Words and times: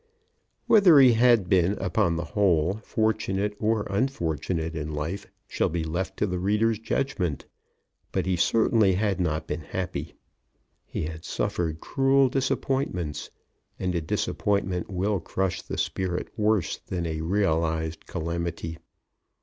Whether 0.65 0.97
he 0.97 1.13
had 1.13 1.47
been, 1.47 1.73
upon 1.73 2.15
the 2.15 2.23
whole, 2.23 2.77
fortunate 2.83 3.55
or 3.59 3.85
unfortunate 3.87 4.75
in 4.75 4.95
life 4.95 5.27
shall 5.47 5.69
be 5.69 5.83
left 5.83 6.17
to 6.17 6.25
the 6.25 6.39
reader's 6.39 6.79
judgment. 6.79 7.45
But 8.11 8.25
he 8.25 8.35
certainly 8.35 8.93
had 8.93 9.19
not 9.19 9.45
been 9.45 9.61
happy. 9.61 10.15
He 10.87 11.03
had 11.03 11.23
suffered 11.23 11.81
cruel 11.81 12.29
disappointments; 12.29 13.29
and 13.77 13.93
a 13.93 14.01
disappointment 14.01 14.89
will 14.89 15.19
crush 15.19 15.61
the 15.61 15.77
spirit 15.77 16.29
worse 16.35 16.79
than 16.79 17.05
a 17.05 17.21
realised 17.21 18.07
calamity. 18.07 18.79